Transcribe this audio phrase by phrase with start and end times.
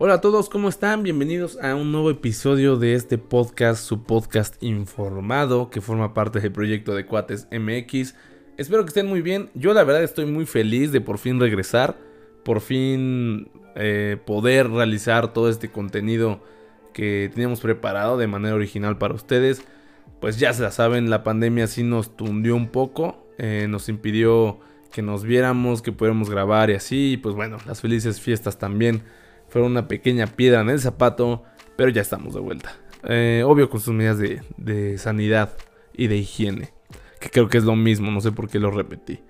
[0.00, 1.02] Hola a todos, ¿cómo están?
[1.02, 6.52] Bienvenidos a un nuevo episodio de este podcast, su podcast informado, que forma parte del
[6.52, 8.14] proyecto de Cuates MX.
[8.58, 9.50] Espero que estén muy bien.
[9.54, 11.96] Yo la verdad estoy muy feliz de por fin regresar,
[12.44, 16.44] por fin eh, poder realizar todo este contenido
[16.92, 19.64] que teníamos preparado de manera original para ustedes.
[20.20, 24.60] Pues ya se la saben, la pandemia sí nos tundió un poco, eh, nos impidió
[24.92, 27.14] que nos viéramos, que pudiéramos grabar y así.
[27.14, 29.02] Y pues bueno, las felices fiestas también
[29.48, 31.44] fueron una pequeña piedra en el zapato,
[31.76, 32.76] pero ya estamos de vuelta.
[33.04, 35.56] Eh, obvio con sus medidas de, sanidad
[35.94, 36.70] y de higiene,
[37.20, 39.20] que creo que es lo mismo, no sé por qué lo repetí.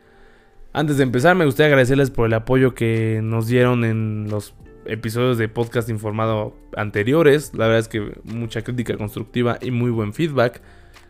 [0.73, 5.39] Antes de empezar, me gustaría agradecerles por el apoyo que nos dieron en los episodios
[5.39, 7.53] de podcast informado anteriores.
[7.55, 10.63] La verdad es que mucha crítica constructiva y muy buen feedback.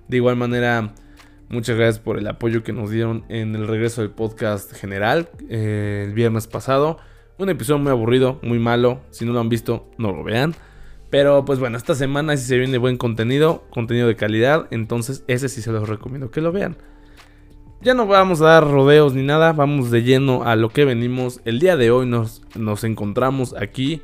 [0.09, 0.95] De igual manera,
[1.49, 6.05] muchas gracias por el apoyo que nos dieron en el regreso del podcast general eh,
[6.07, 6.99] el viernes pasado.
[7.39, 9.01] Un episodio muy aburrido, muy malo.
[9.11, 10.57] Si no lo han visto, no lo vean.
[11.09, 14.67] Pero pues bueno, esta semana sí se viene buen contenido, contenido de calidad.
[14.73, 16.77] Entonces ese sí se los recomiendo que lo vean.
[17.81, 21.41] Ya no vamos a dar rodeos ni nada, vamos de lleno a lo que venimos.
[21.45, 24.03] El día de hoy nos, nos encontramos aquí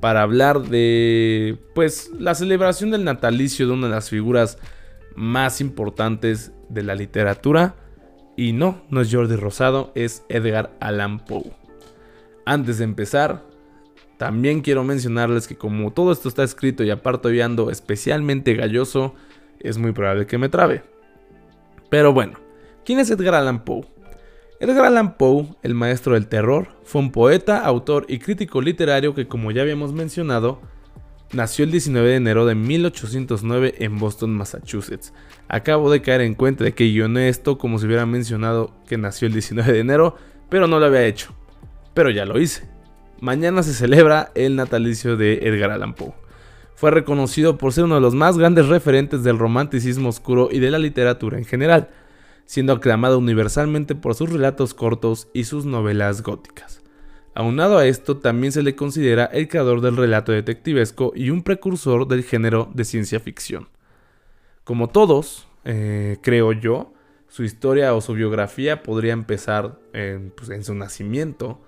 [0.00, 4.58] para hablar de pues la celebración del natalicio de una de las figuras
[5.16, 7.76] más importantes de la literatura.
[8.36, 11.63] Y no, no es Jordi Rosado, es Edgar Allan Poe.
[12.46, 13.42] Antes de empezar,
[14.18, 19.14] también quiero mencionarles que como todo esto está escrito y aparte hoy ando especialmente galloso,
[19.60, 20.82] es muy probable que me trabe.
[21.88, 22.38] Pero bueno,
[22.84, 23.86] ¿quién es Edgar Allan Poe?
[24.60, 29.26] Edgar Allan Poe, el maestro del terror, fue un poeta, autor y crítico literario que
[29.26, 30.60] como ya habíamos mencionado,
[31.32, 35.14] nació el 19 de enero de 1809 en Boston, Massachusetts.
[35.48, 39.26] Acabo de caer en cuenta de que guioné esto como si hubiera mencionado que nació
[39.26, 40.16] el 19 de enero,
[40.50, 41.34] pero no lo había hecho
[41.94, 42.68] pero ya lo hice.
[43.20, 46.12] Mañana se celebra el natalicio de Edgar Allan Poe.
[46.74, 50.70] Fue reconocido por ser uno de los más grandes referentes del romanticismo oscuro y de
[50.70, 51.88] la literatura en general,
[52.44, 56.82] siendo aclamado universalmente por sus relatos cortos y sus novelas góticas.
[57.34, 62.06] Aunado a esto, también se le considera el creador del relato detectivesco y un precursor
[62.06, 63.68] del género de ciencia ficción.
[64.62, 66.92] Como todos, eh, creo yo,
[67.28, 71.60] su historia o su biografía podría empezar en, pues, en su nacimiento,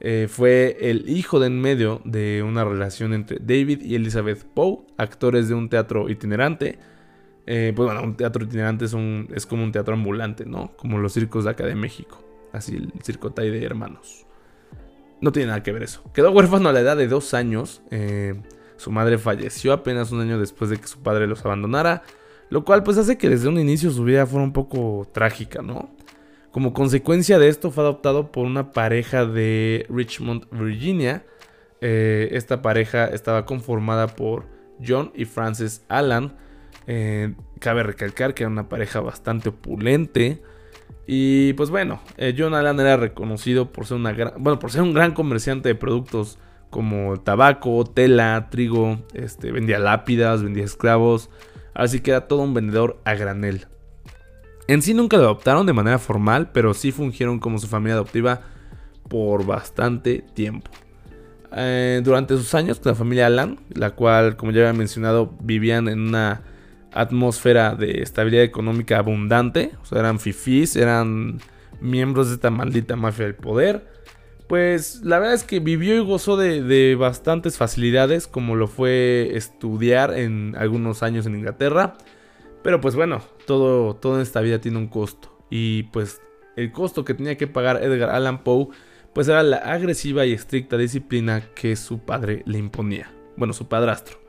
[0.00, 4.80] eh, fue el hijo de en medio de una relación entre David y Elizabeth Poe,
[4.96, 6.78] actores de un teatro itinerante.
[7.46, 10.72] Eh, pues bueno, un teatro itinerante es, un, es como un teatro ambulante, ¿no?
[10.76, 12.24] Como los circos de acá de México.
[12.52, 14.26] Así, el circo Tai de hermanos.
[15.20, 16.02] No tiene nada que ver eso.
[16.14, 17.82] Quedó huérfano a la edad de dos años.
[17.90, 18.40] Eh,
[18.76, 22.02] su madre falleció apenas un año después de que su padre los abandonara.
[22.48, 25.90] Lo cual pues hace que desde un inicio su vida fuera un poco trágica, ¿no?
[26.50, 31.24] Como consecuencia de esto fue adoptado por una pareja de Richmond, Virginia.
[31.80, 34.46] Eh, esta pareja estaba conformada por
[34.84, 36.36] John y Frances Allan.
[36.86, 40.42] Eh, cabe recalcar que era una pareja bastante opulente.
[41.06, 46.38] Y pues bueno, eh, John Allan era reconocido por ser un gran comerciante de productos
[46.70, 51.28] como tabaco, tela, trigo, este, vendía lápidas, vendía esclavos,
[51.74, 53.66] así que era todo un vendedor a granel.
[54.70, 58.42] En sí nunca lo adoptaron de manera formal, pero sí fungieron como su familia adoptiva
[59.08, 60.70] por bastante tiempo.
[61.56, 65.88] Eh, durante sus años con la familia Alan, la cual, como ya había mencionado, vivían
[65.88, 66.42] en una
[66.92, 71.40] atmósfera de estabilidad económica abundante, o sea, eran fifís, eran
[71.80, 73.88] miembros de esta maldita mafia del poder.
[74.46, 79.32] Pues la verdad es que vivió y gozó de, de bastantes facilidades, como lo fue
[79.34, 81.96] estudiar en algunos años en Inglaterra
[82.62, 85.36] pero pues bueno, todo, en esta vida tiene un costo.
[85.50, 86.20] Y pues
[86.56, 88.68] el costo que tenía que pagar Edgar Allan Poe,
[89.12, 93.12] pues era la agresiva y estricta disciplina que su padre le imponía.
[93.36, 94.20] Bueno, su padrastro.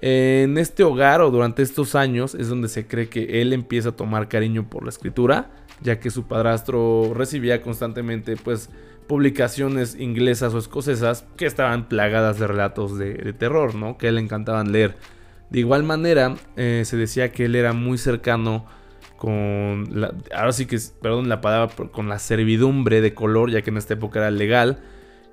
[0.00, 3.96] En este hogar o durante estos años es donde se cree que él empieza a
[3.96, 8.70] tomar cariño por la escritura, ya que su padrastro recibía constantemente pues
[9.08, 13.98] publicaciones inglesas o escocesas que estaban plagadas de relatos de, de terror, ¿no?
[13.98, 14.94] Que a él le encantaban leer.
[15.50, 18.66] De igual manera, eh, se decía que él era muy cercano
[19.16, 23.70] con, la, ahora sí que, perdón la palabra, con la servidumbre de color, ya que
[23.70, 24.82] en esta época era legal.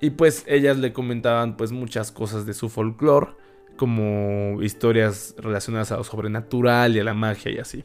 [0.02, 3.32] Y pues ellas le comentaban pues muchas cosas de su folclore,
[3.78, 7.84] como historias relacionadas a lo sobrenatural y a la magia y así.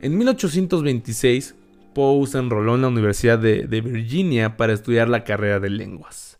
[0.00, 1.54] En 1826,
[1.94, 6.38] Poe se enroló en la Universidad de, de Virginia para estudiar la carrera de lenguas.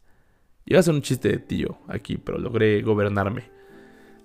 [0.67, 3.54] Iba a ser un chiste de tío aquí, pero logré gobernarme.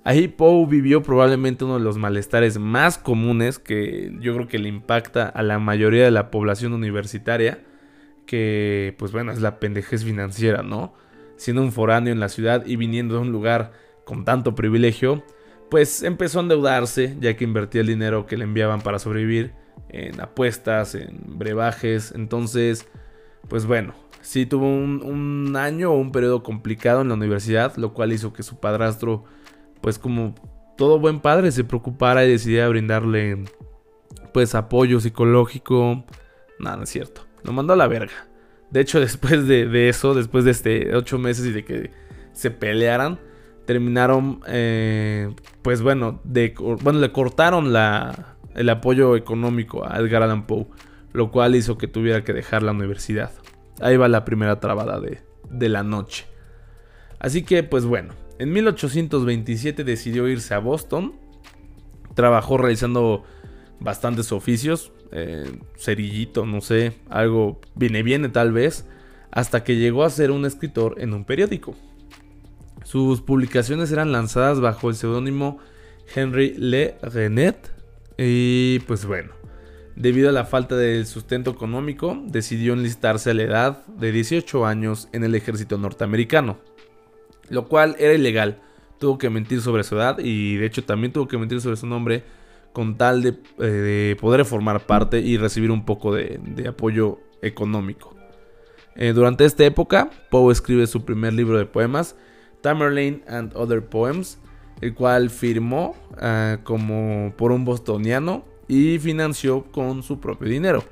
[0.04, 4.70] Ahí Poe vivió probablemente uno de los malestares más comunes que yo creo que le
[4.70, 7.64] impacta a la mayoría de la población universitaria,
[8.26, 10.94] que pues bueno, es la pendejez financiera, ¿no?
[11.40, 13.72] siendo un foráneo en la ciudad y viniendo de un lugar
[14.04, 15.24] con tanto privilegio,
[15.72, 19.54] pues empezó a endeudarse ya que invertía el dinero que le enviaban para sobrevivir
[19.88, 22.88] en apuestas, en brebajes, entonces,
[23.48, 28.12] pues bueno, sí tuvo un, año o un periodo complicado en la universidad, lo cual
[28.12, 29.24] hizo que su padrastro,
[29.82, 30.36] pues como
[30.78, 33.44] todo buen padre, se preocupara y decidiera brindarle,
[34.34, 36.06] pues, apoyo psicológico.
[36.60, 37.26] Nada, no es cierto.
[37.44, 38.30] Lo mandó a la verga.
[38.72, 41.92] De hecho, después de, eso, después de este ocho meses y de que
[42.32, 43.20] se pelearan,
[43.66, 50.48] terminaron, eh, pues bueno, de, bueno, le cortaron la, el apoyo económico a Edgar Allan
[50.48, 50.68] Poe,
[51.12, 53.32] lo cual hizo que tuviera que dejar la universidad.
[53.82, 56.26] Ahí va la primera trabada de, de la noche.
[57.20, 61.14] Así que, pues bueno, en 1827 decidió irse a Boston.
[62.16, 63.24] Trabajó realizando
[63.80, 68.88] bastantes oficios, eh, cerillito, no sé, algo viene viene tal vez,
[69.32, 71.76] hasta que llegó a ser un escritor en un periódico.
[72.84, 75.60] Sus publicaciones eran lanzadas bajo el seudónimo
[76.14, 77.72] Henry Le Renet
[78.18, 79.32] y pues bueno,
[79.96, 85.10] debido a la falta de sustento económico, decidió enlistarse a la edad de 18 años
[85.12, 86.58] en el ejército norteamericano,
[87.50, 88.62] lo cual era ilegal.
[89.00, 91.88] Tuvo que mentir sobre su edad y de hecho también tuvo que mentir sobre su
[91.88, 92.24] nombre
[92.74, 98.16] con tal de, eh, poder formar parte y recibir un poco de, apoyo económico.
[98.96, 102.16] Eh, durante esta época, Poe escribe su primer libro de poemas,
[102.62, 104.40] Tamerlane and Other Poems,
[104.82, 110.84] el cual firmó ah, como por un bostoniano y financió con su propio dinero.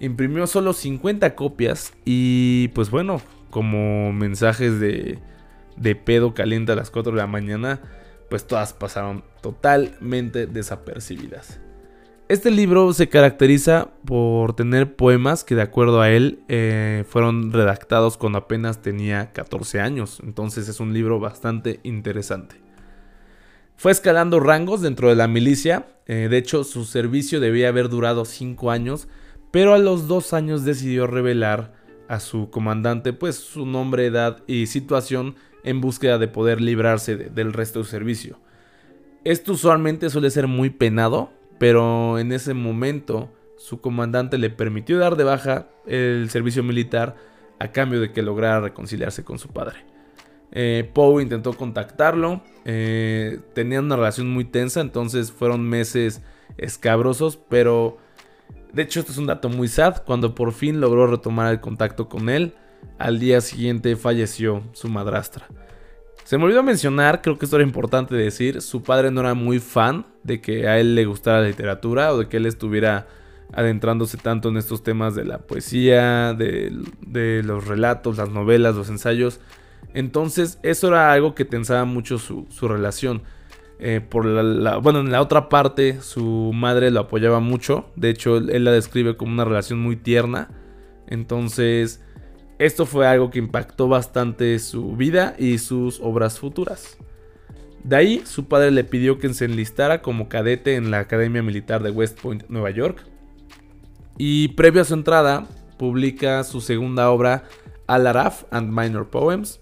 [0.00, 3.20] Imprimió solo 50 copias y pues bueno,
[3.50, 5.18] como mensajes de,
[5.80, 7.80] de pedo caliente a las 4 de la mañana,
[8.28, 11.60] pues todas pasaron totalmente desapercibidas.
[12.28, 18.18] Este libro se caracteriza por tener poemas que de acuerdo a él eh, fueron redactados
[18.18, 22.60] cuando apenas tenía 14 años, entonces es un libro bastante interesante.
[23.76, 28.26] Fue escalando rangos dentro de la milicia, eh, de hecho su servicio debía haber durado
[28.26, 29.08] 5 años,
[29.50, 31.72] pero a los 2 años decidió revelar
[32.08, 35.36] a su comandante pues su nombre, edad y situación
[35.68, 38.40] en búsqueda de poder librarse del resto de su servicio.
[39.24, 45.16] Esto usualmente suele ser muy penado, pero en ese momento su comandante le permitió dar
[45.16, 47.16] de baja el servicio militar
[47.58, 49.84] a cambio de que lograra reconciliarse con su padre.
[50.52, 56.22] Eh, Poe intentó contactarlo, eh, tenían una relación muy tensa, entonces fueron meses
[56.56, 57.98] escabrosos, pero
[58.72, 62.08] de hecho esto es un dato muy sad, cuando por fin logró retomar el contacto
[62.08, 62.54] con él,
[62.98, 65.46] al día siguiente falleció su madrastra.
[66.24, 69.60] Se me olvidó mencionar, creo que esto era importante decir, su padre no era muy
[69.60, 73.06] fan de que a él le gustara la literatura o de que él estuviera
[73.52, 79.40] adentrándose tanto en estos temas de la poesía, de, los relatos, las novelas, los ensayos.
[79.94, 83.22] Entonces eso era algo que tensaba mucho su, relación.
[83.80, 87.86] Eh, por la, bueno, en la otra parte su madre lo apoyaba mucho.
[87.96, 90.50] De hecho, él la describe como una relación muy tierna.
[91.06, 92.02] Entonces
[92.58, 96.98] esto fue algo que impactó bastante su vida y sus obras futuras.
[97.84, 101.82] De ahí, su padre le pidió que se enlistara como cadete en la Academia Militar
[101.82, 103.06] de West Point, Nueva York.
[104.18, 105.46] Y previo a su entrada,
[105.78, 107.44] publica su segunda obra,
[107.86, 109.60] Al-Araf and Minor Poems,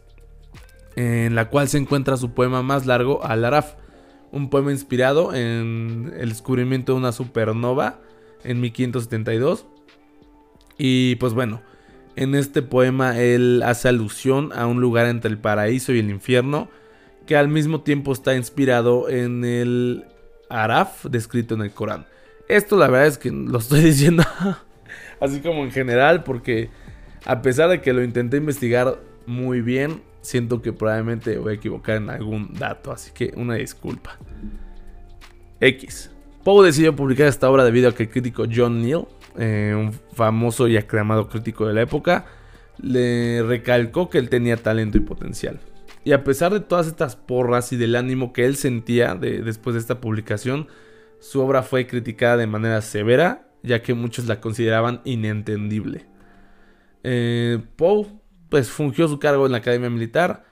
[0.96, 3.74] en la cual se encuentra su poema más largo, Al-Araf,
[4.32, 8.00] un poema inspirado en el descubrimiento de una supernova
[8.42, 9.66] en 1572.
[10.78, 11.60] Y pues bueno,
[12.16, 16.68] en este poema él hace alusión a un lugar entre el paraíso y el infierno,
[17.26, 20.04] que al mismo tiempo está inspirado en el
[20.48, 22.06] Araf descrito en el Corán.
[22.48, 24.24] Esto la verdad es que lo estoy diciendo
[25.20, 26.70] así como en general, porque
[27.24, 31.96] a pesar de que lo intenté investigar muy bien, siento que probablemente voy a equivocar
[31.96, 34.18] en algún dato, así que una disculpa.
[35.60, 36.10] X.
[36.44, 39.06] Poe decidió publicar esta obra debido a que el crítico John Neal
[39.38, 42.26] eh, un famoso y aclamado crítico de la época,
[42.78, 45.60] le recalcó que él tenía talento y potencial.
[46.04, 49.80] Y a pesar de todas estas porras y del ánimo que él sentía después de
[49.80, 50.68] esta publicación,
[51.18, 56.06] su obra fue criticada de manera severa, ya que muchos la consideraban inentendible.
[57.02, 58.06] Eh, Poe
[58.48, 60.44] pues fungió su cargo en la Academia Militar,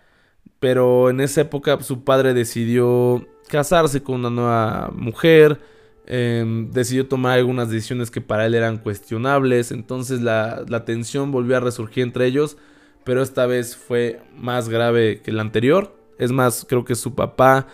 [0.59, 5.61] pero en esa época su padre decidió casarse con una nueva mujer,
[6.07, 9.73] Em, decidió tomar algunas decisiones que para él eran cuestionables.
[9.73, 12.57] Entonces la, tensión volvió a resurgir entre ellos.
[13.05, 15.97] Pero esta vez fue más grave que la anterior.
[16.19, 17.67] Es más, creo que su papá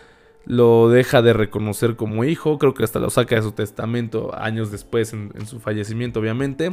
[0.44, 2.58] lo deja de reconocer como hijo.
[2.58, 6.72] Creo que hasta lo saca de su testamento años después en, en su fallecimiento, obviamente.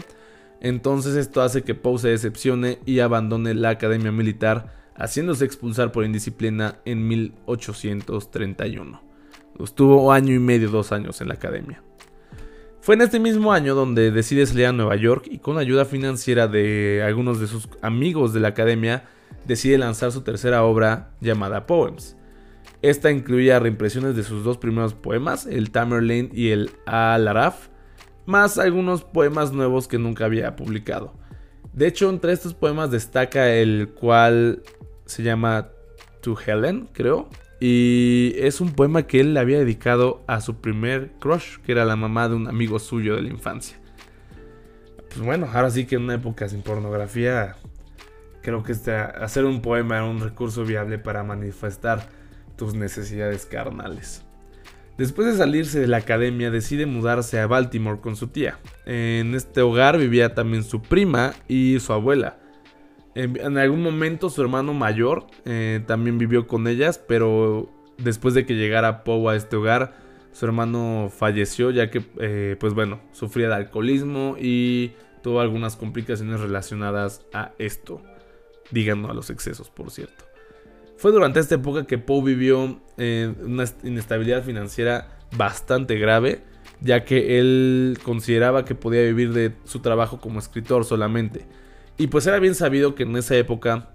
[0.60, 6.04] Entonces esto hace que Poe se decepcione y abandone la academia militar haciéndose expulsar por
[6.04, 9.07] indisciplina en 1831.
[9.60, 11.84] Estuvo año y medio, dos años en la academia.
[12.82, 16.48] Fue en este mismo año donde decide salir a Nueva York y con ayuda financiera
[16.48, 19.04] de algunos de sus amigos de la academia
[19.46, 22.16] decide lanzar su tercera obra llamada Poems.
[22.82, 27.70] Esta incluía reimpresiones de sus dos primeros poemas, el Tamerlane y el Al-Araf,
[28.26, 31.14] más algunos poemas nuevos que nunca había publicado.
[31.74, 34.62] De hecho, entre estos poemas destaca el cual
[35.06, 35.70] se llama
[36.22, 41.12] To Helen, creo, y es un poema que él le había dedicado a su primer
[41.20, 43.80] crush, que era la mamá de un amigo suyo de la infancia.
[45.10, 47.56] Pues bueno, ahora sí que en una época sin pornografía,
[48.42, 52.08] creo que este, hacer un poema era un recurso viable para manifestar
[52.56, 54.24] tus necesidades carnales.
[54.98, 58.58] Después de salirse de la academia, decide mudarse a Baltimore con su tía.
[58.86, 62.40] En este hogar vivía también su prima y su abuela.
[63.18, 68.54] En, algún momento su hermano mayor eh, también vivió con ellas, pero después de que
[68.54, 69.96] llegara Poe a este hogar,
[70.32, 74.92] su hermano falleció ya que, eh, pues bueno, sufría de alcoholismo y
[75.24, 78.04] tuvo algunas complicaciones relacionadas a esto.
[78.70, 80.26] Díganlo a los excesos, por cierto.
[80.98, 86.44] Fue durante esta época que Poe vivió eh, una inestabilidad financiera bastante grave,
[86.82, 91.48] ya que él consideraba que podía vivir de su trabajo como escritor solamente.
[91.98, 93.90] Y pues era bien sabido que en esa época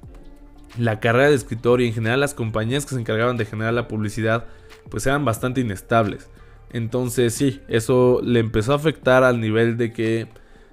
[0.79, 3.89] la carrera de escritor y en general las compañías que se encargaban de generar la
[3.89, 4.47] publicidad
[4.91, 6.29] pues eran bastante inestables.
[6.73, 10.29] Entonces sí, eso le empezó a afectar al nivel de que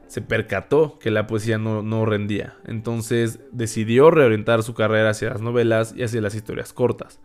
[0.07, 2.57] se percató que la poesía no, no, rendía.
[2.65, 7.19] Entonces decidió reorientar su carrera hacia las novelas y hacia las historias cortas.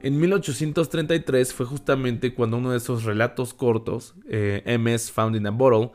[0.00, 5.50] En 1833 fue justamente cuando uno de esos relatos cortos, eh, MS Found in a
[5.50, 5.90] Bottle,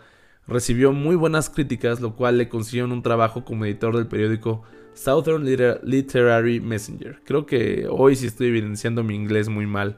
[0.47, 5.45] Recibió muy buenas críticas, lo cual le consiguió un trabajo como editor del periódico Southern
[5.83, 7.21] Literary Messenger.
[7.23, 9.97] Creo que hoy sí estoy evidenciando mi inglés muy mal.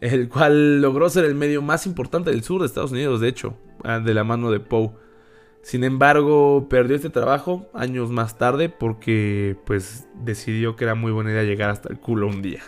[0.00, 3.56] El cual logró ser el medio más importante del sur de Estados Unidos, de hecho,
[3.84, 4.90] ah, de la mano de Poe.
[5.62, 11.30] Sin embargo, perdió este trabajo años más tarde porque pues decidió que era muy buena
[11.30, 12.62] idea llegar hasta el culo un día.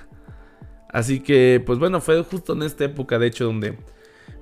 [0.90, 3.76] Así que pues bueno, fue justo en esta época de hecho donde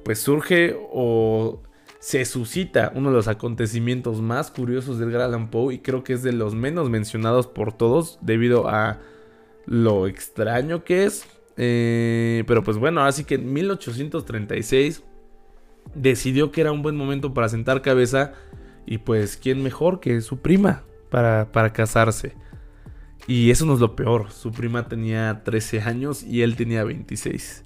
[0.05, 1.63] pues surge o
[2.03, 6.25] se suscita uno de los acontecimientos más curiosos del Gran Poe y creo que es
[6.25, 8.99] de los menos mencionados por todos debido a
[9.67, 11.25] lo extraño que es.
[11.57, 15.05] Eh, pero pues bueno, así que en 1836
[15.95, 18.33] decidió que era un buen momento para sentar cabeza
[18.85, 22.35] y pues quién mejor que su prima para, para casarse.
[23.29, 27.63] Y eso no es lo peor, su prima tenía 13 años y él tenía 26.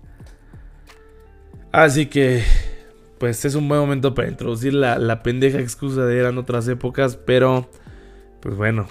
[1.72, 2.44] Así que
[3.18, 7.68] pues es un buen momento para introducir la, pendeja excusa de eran otras épocas, pero
[8.40, 8.86] pues bueno,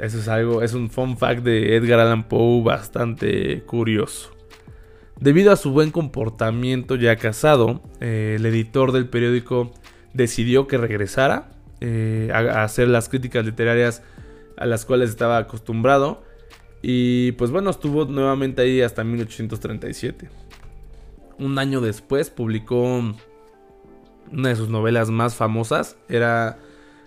[0.00, 4.30] eso es algo, es un fun fact de Edgar Allan Poe bastante curioso.
[5.20, 9.72] Debido a su buen comportamiento ya casado, eh, el editor del periódico
[10.12, 11.50] decidió que regresara
[11.80, 14.02] eh, a, hacer las críticas literarias
[14.56, 16.22] a las cuales estaba acostumbrado.
[16.82, 20.28] Y pues bueno, estuvo nuevamente ahí hasta 1837.
[21.38, 23.14] Un año después publicó
[24.32, 26.58] una de sus novelas más famosas era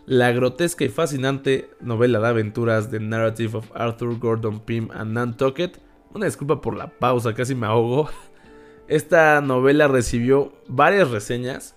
[0.06, 5.80] la grotesca y fascinante novela de aventuras The Narrative of Arthur Gordon Pym and Nantucket.
[6.14, 8.10] Una disculpa por la pausa, casi me ahogo.
[8.88, 11.76] Esta novela recibió varias reseñas,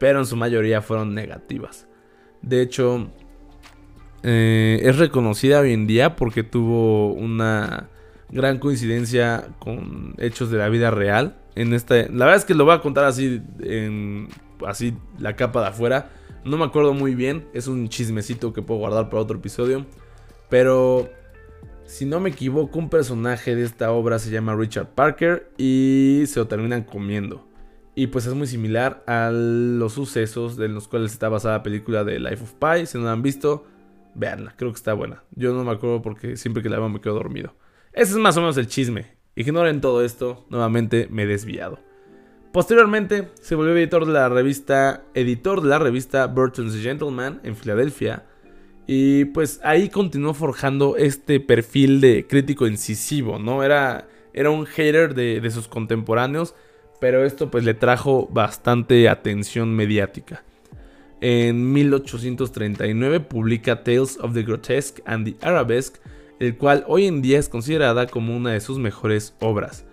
[0.00, 1.86] pero en su mayoría fueron negativas.
[2.42, 3.12] De hecho,
[4.24, 7.88] eh, es reconocida hoy en día porque tuvo una
[8.28, 11.38] gran coincidencia con hechos de la vida real.
[11.54, 14.28] En esta, la verdad es que lo voy a contar así en
[14.66, 16.10] así la capa de afuera.
[16.44, 19.86] No me acuerdo muy bien, es un chismecito que puedo guardar para otro episodio.
[20.48, 21.08] Pero
[21.84, 26.40] si no me equivoco, un personaje de esta obra se llama Richard Parker y se
[26.40, 27.46] lo terminan comiendo.
[27.94, 32.04] Y pues es muy similar a los sucesos en los cuales está basada la película
[32.04, 32.86] de Life of Pi.
[32.86, 33.66] Si no la han visto,
[34.14, 35.22] veanla, creo que está buena.
[35.32, 37.54] Yo no me acuerdo porque siempre que la veo me quedo dormido.
[37.92, 39.16] Ese es más o menos el chisme.
[39.34, 41.78] Ignoren todo esto, nuevamente me he desviado.
[42.52, 48.26] Posteriormente se volvió editor de la revista, editor de la revista Burton's Gentleman en Filadelfia.
[48.86, 53.62] Y pues ahí continuó forjando este perfil de crítico incisivo, ¿no?
[53.62, 56.54] Era, era un hater de, de sus contemporáneos,
[57.00, 60.44] pero esto pues le trajo bastante atención mediática.
[61.22, 66.00] En 1839 publica Tales of the Grotesque and the Arabesque,
[66.38, 69.86] el cual hoy en día es considerada como una de sus mejores obras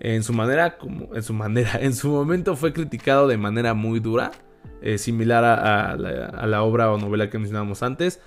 [0.00, 4.00] en su manera, como en su manera, en su momento fue criticado de manera muy
[4.00, 4.32] dura,
[4.82, 8.20] eh, similar a, la, obra o novela que mencionábamos antes.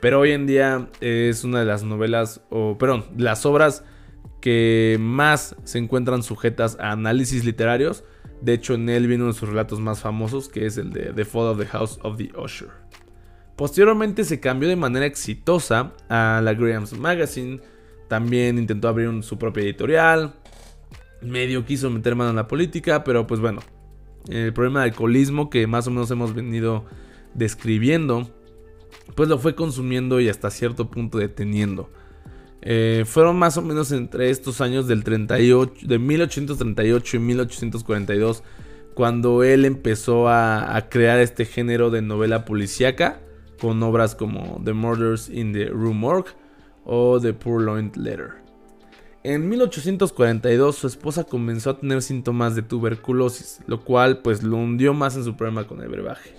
[0.00, 3.84] pero hoy en día es una de las novelas, o perdón, las obras
[4.40, 8.04] que más se encuentran sujetas a análisis literarios.
[8.40, 11.12] De hecho, en él viene uno de sus relatos más famosos, que es el de
[11.12, 12.68] The Fall of the House of the Usher.
[13.56, 17.60] Posteriormente se cambió de manera exitosa a la Graham's Magazine.
[18.06, 20.36] También intentó abrir su propia editorial.
[21.20, 23.60] Medio quiso meter mano en la política, pero pues bueno.
[24.28, 26.84] El problema de alcoholismo que más o menos hemos venido
[27.34, 28.28] describiendo,
[29.14, 31.90] pues lo fue consumiendo y hasta cierto punto deteniendo.
[32.60, 38.42] Eh, fueron más o menos entre estos años del 38, de 1838 y 1842
[38.94, 43.20] cuando él empezó a, a crear este género de novela policíaca
[43.60, 46.32] con obras como The Murders in the Rue Morgue
[46.84, 48.47] o The Purloined Letter.
[49.24, 54.94] En 1842 su esposa comenzó a tener síntomas de tuberculosis, lo cual pues lo hundió
[54.94, 56.30] más en su problema con el brebaje.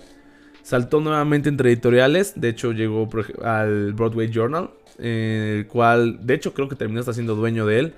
[0.62, 3.08] Saltó nuevamente entre editoriales, de hecho llegó
[3.44, 7.94] al Broadway Journal, el cual de hecho creo que terminó hasta siendo dueño de él,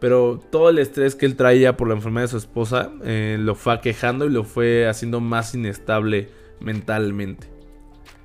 [0.00, 3.54] pero todo el estrés que él traía por la enfermedad de su esposa eh, lo
[3.54, 7.48] fue aquejando y lo fue haciendo más inestable mentalmente.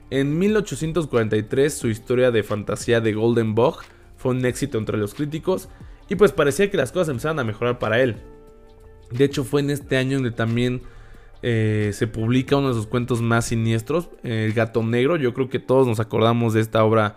[0.09, 3.79] En 1843 su historia de fantasía de Golden Bog
[4.15, 5.69] fue un éxito entre los críticos
[6.09, 8.15] y pues parecía que las cosas empezaban a mejorar para él.
[9.11, 10.81] De hecho fue en este año donde también
[11.41, 15.15] eh, se publica uno de sus cuentos más siniestros, El gato negro.
[15.17, 17.15] Yo creo que todos nos acordamos de esta obra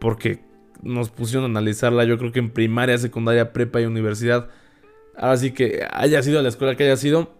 [0.00, 0.40] porque
[0.82, 4.48] nos pusieron a analizarla yo creo que en primaria, secundaria, prepa y universidad.
[5.16, 7.34] Así que haya sido la escuela que haya sido,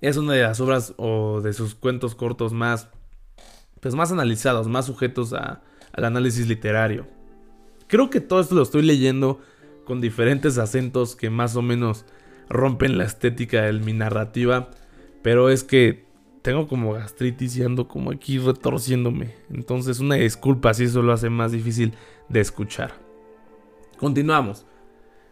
[0.00, 2.88] es una de las obras o de sus cuentos cortos más
[3.80, 7.06] pues más analizados, más sujetos a, al análisis literario.
[7.86, 9.40] Creo que todo esto lo estoy leyendo
[9.88, 12.04] con diferentes acentos que más o menos
[12.50, 14.68] rompen la estética de mi narrativa,
[15.22, 16.04] pero es que
[16.42, 19.34] tengo como gastritis y ando como aquí retorciéndome.
[19.50, 21.94] Entonces una disculpa si eso lo hace más difícil
[22.28, 22.92] de escuchar.
[23.96, 24.66] Continuamos.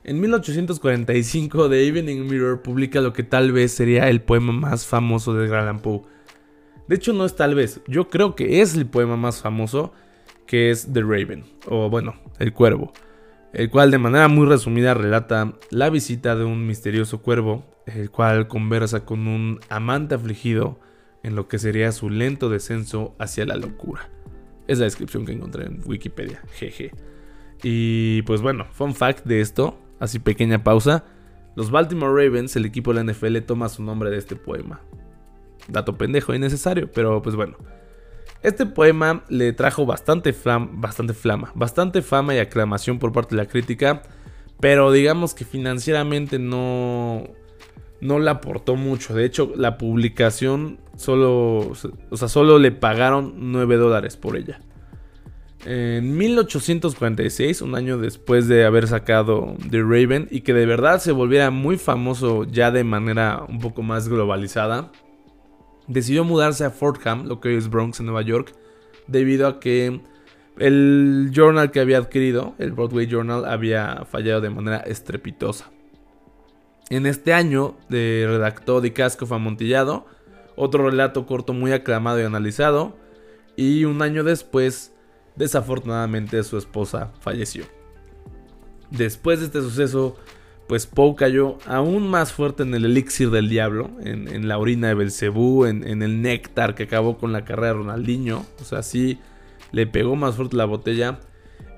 [0.03, 5.35] En 1845 The Evening Mirror publica lo que tal vez sería el poema más famoso
[5.35, 6.03] de Edgar Poe,
[6.89, 7.81] de hecho, no es tal vez.
[7.89, 9.93] Yo creo que es el poema más famoso,
[10.47, 12.93] que es The Raven, o bueno, El Cuervo,
[13.53, 18.49] el cual de manera muy resumida relata la visita de un misterioso cuervo, el cual
[18.49, 20.79] conversa con un amante afligido
[21.23, 24.11] en lo que sería su lento descenso hacia la locura.
[24.69, 26.93] Es la descripción que encontré en Wikipedia, jeje.
[27.63, 31.05] Y pues bueno, fun fact de esto, así pequeña pausa.
[31.55, 34.83] Los Baltimore Ravens, el equipo de la NFL, toma su nombre de este poema.
[35.69, 37.57] Dato pendejo y necesario, pero pues bueno.
[38.43, 40.35] Este poema le trajo bastante,
[40.73, 44.03] bastante flama, bastante fama y aclamación por parte de la crítica,
[44.61, 47.25] pero digamos que financieramente no,
[48.01, 49.15] no le aportó mucho.
[49.15, 51.73] De hecho, la publicación solo,
[52.11, 54.61] o sea, solo le pagaron 9 dólares por ella.
[55.65, 61.11] En 1846, un año después de haber sacado The Raven y que de verdad se
[61.11, 64.93] volviera muy famoso ya de manera un poco más globalizada,
[65.89, 68.53] decidió mudarse a Fordham, lo que es Bronx en Nueva York,
[69.07, 70.01] debido a que
[70.59, 75.71] el journal que había adquirido, el Broadway Journal, había fallado de manera estrepitosa.
[76.89, 80.07] En este año redactó De Casco Amontillado,
[80.55, 82.97] otro relato corto muy aclamado y analizado,
[83.57, 84.93] y un año después,
[85.35, 87.65] desafortunadamente, su esposa falleció.
[88.91, 90.17] Después de este suceso,
[90.67, 94.95] pues Poe cayó aún más fuerte en el elixir del diablo, en, la orina de
[94.95, 98.45] Belcebú, en, en, el néctar que acabó con la carrera de Ronaldinho.
[98.61, 99.19] O sea, sí
[99.71, 101.21] le pegó más fuerte la botella.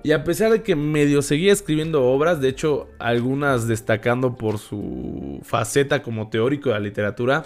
[0.02, 5.40] Y a pesar de que medio seguía escribiendo obras, de hecho algunas destacando por su
[5.42, 7.44] faceta como teórico de la literatura,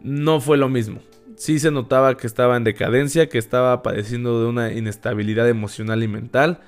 [0.00, 1.00] no fue lo mismo.
[1.36, 6.08] Sí se notaba que estaba en decadencia, que estaba padeciendo de una inestabilidad emocional y
[6.08, 6.60] mental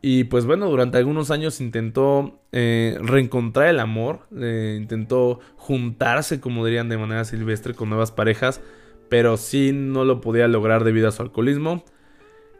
[0.00, 6.64] y pues bueno, durante algunos años intentó eh, reencontrar el amor, eh, intentó juntarse, como
[6.64, 8.60] dirían de manera silvestre, con nuevas parejas,
[9.08, 11.84] pero sí no lo podía lograr debido a su alcoholismo.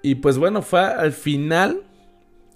[0.03, 1.83] Y pues bueno, fue al final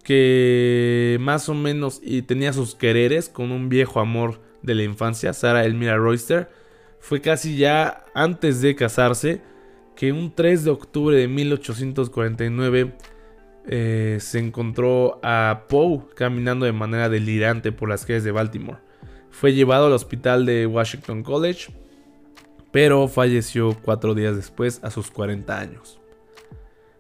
[0.03, 5.33] que más o menos y tenía sus quereres con un viejo amor de la infancia,
[5.33, 6.51] Sara Elmira Royster.
[6.99, 9.43] Fue casi ya antes de casarse
[9.95, 12.93] que un 3 de octubre de 1849
[13.67, 18.79] eh, se encontró a Poe caminando de manera delirante por las calles de Baltimore.
[19.31, 21.73] Fue llevado al hospital de Washington College,
[22.71, 26.01] pero falleció cuatro días después a sus 40 años.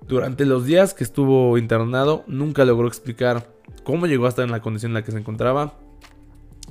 [0.07, 3.53] Durante los días que estuvo internado, nunca logró explicar
[3.85, 5.79] cómo llegó a estar en la condición en la que se encontraba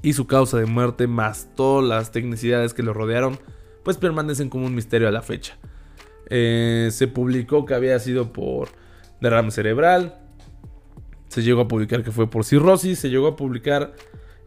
[0.02, 3.40] y su causa de muerte, más todas las tecnicidades que lo rodearon,
[3.84, 5.58] pues permanecen como un misterio a la fecha.
[6.30, 8.70] Eh, se publicó que había sido por
[9.22, 10.18] derrame cerebral.
[11.30, 13.94] Se llegó a publicar que fue por cirrosis, se llegó a publicar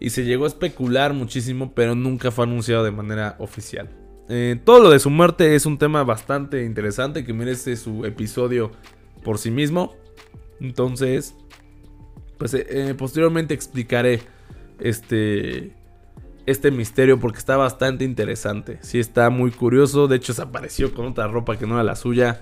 [0.01, 3.89] y se llegó a especular muchísimo, pero nunca fue anunciado de manera oficial.
[4.29, 8.71] Eh, todo lo de su muerte es un tema bastante interesante que merece su episodio
[9.23, 9.95] por sí mismo.
[10.61, 11.35] Entonces,
[12.39, 14.21] pues eh, eh, posteriormente explicaré
[14.79, 15.73] este,
[16.47, 18.79] este misterio porque está bastante interesante.
[18.83, 21.97] Sí está muy curioso, de hecho se apareció con otra ropa que no era la
[21.97, 22.41] suya.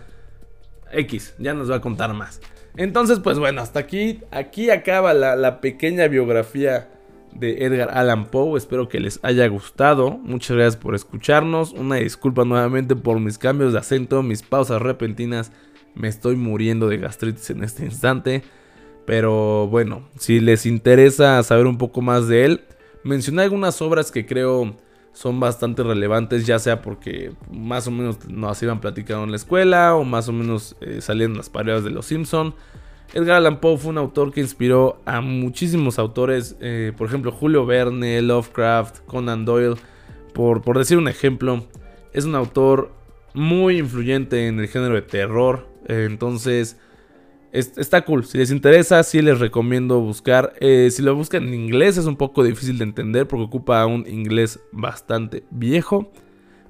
[0.93, 2.41] X, ya nos va a contar más.
[2.77, 6.89] Entonces, pues bueno, hasta aquí, aquí acaba la, pequeña biografía
[7.35, 8.57] de Edgar Allan Poe.
[8.57, 10.11] Espero que les haya gustado.
[10.11, 11.73] Muchas gracias por escucharnos.
[11.73, 15.53] Una disculpa nuevamente por mis cambios de acento, mis pausas repentinas.
[15.95, 18.43] Me estoy muriendo de gastritis en este instante.
[19.05, 22.65] Pero bueno, si les interesa saber un poco más de él,
[23.05, 24.77] mencioné algunas obras que creo
[25.13, 29.95] son bastante relevantes, ya sea porque más o menos nos iban platicando en la escuela
[29.95, 32.55] o más o menos eh, salían las parodias de Los Simpson.
[33.15, 37.67] Edgar Allan Poe fue un autor que inspiró a muchísimos autores, eh, por ejemplo Julio
[37.67, 39.77] Verne, Lovecraft, Conan Doyle,
[40.33, 41.67] por, por decir un ejemplo.
[42.15, 42.91] Es un autor
[43.35, 46.79] muy influyente en el género de terror, eh, entonces
[47.53, 48.25] está cool.
[48.25, 50.55] Si les interesa, sí les recomiendo buscar.
[50.61, 54.07] Eh, si lo buscan en inglés es un poco difícil de entender porque ocupa un
[54.07, 56.11] inglés bastante viejo.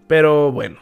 [0.08, 0.80] Pero bueno,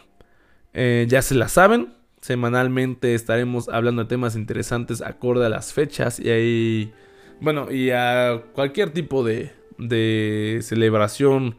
[0.73, 1.95] eh, ya se la saben.
[2.21, 6.93] Semanalmente estaremos hablando de temas interesantes acorde a las fechas y ahí,
[7.41, 11.57] bueno, y a cualquier tipo de, de celebración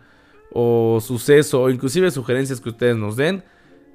[0.54, 3.44] o suceso o inclusive sugerencias que ustedes nos den.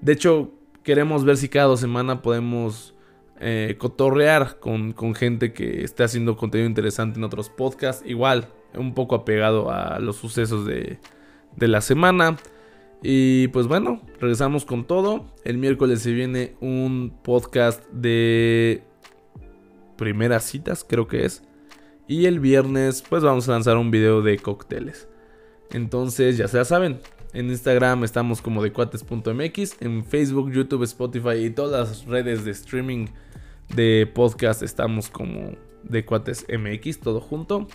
[0.01, 2.96] De hecho, queremos ver si cada semana podemos
[3.41, 8.05] eh, cotorrear con, gente que esté haciendo contenido interesante en otros podcasts.
[8.07, 10.99] Igual, un poco apegado a los sucesos de,
[11.57, 12.37] de la semana.
[13.03, 15.27] Y pues bueno, regresamos con todo.
[15.45, 18.83] El miércoles se viene un podcast de
[19.97, 21.43] primeras citas, creo que es.
[22.09, 25.09] Y el viernes pues vamos a lanzar un video de cócteles.
[25.73, 27.01] Entonces ya se saben,
[27.37, 33.09] en Instagram estamos como decuates.mx, en Facebook, YouTube, Spotify y todas las redes de streaming
[33.75, 37.69] de podcast estamos como de cuates MX, todo junto.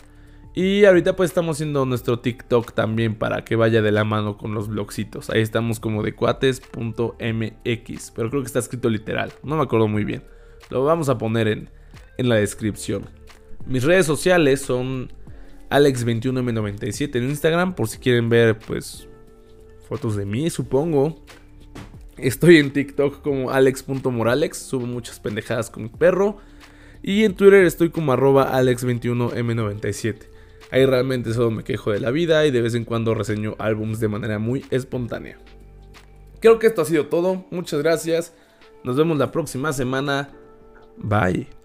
[0.55, 4.55] Y ahorita pues estamos haciendo nuestro TikTok también para que vaya de la mano con
[4.55, 5.29] los blogcitos.
[5.29, 10.03] Ahí estamos como de cuates.mx, pero creo que está escrito literal, no me acuerdo muy
[10.03, 10.23] bien.
[10.71, 11.69] Lo vamos a poner en,
[12.17, 13.03] en la descripción.
[13.67, 15.13] Mis redes sociales son
[15.69, 19.07] Alex21M97 en Instagram, por si quieren ver pues
[19.91, 21.17] fotos de mí, supongo.
[22.15, 26.37] Estoy en TikTok como alex.moralex, subo muchas pendejadas con mi perro.
[27.03, 30.15] Y en Twitter estoy como arroba alex21m97.
[30.71, 33.99] Ahí realmente solo me quejo de la vida y de vez en cuando reseño álbums
[33.99, 35.37] de manera muy espontánea.
[36.39, 37.45] Creo que esto ha sido todo.
[37.51, 38.33] Muchas gracias.
[38.85, 40.29] Nos vemos la próxima semana.
[40.95, 41.60] Bye.